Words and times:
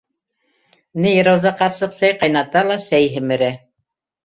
Ней 1.05 1.19
Рауза 1.27 1.51
ҡарсыҡ 1.61 1.95
сәй 1.99 2.17
ҡайната 2.23 2.65
ла 2.73 2.81
сәй 2.89 3.09
һемерә... 3.19 3.55